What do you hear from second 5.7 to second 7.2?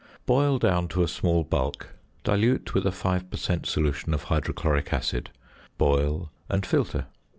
boil, and filter.